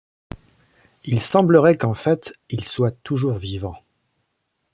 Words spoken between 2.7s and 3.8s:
toujours vivant…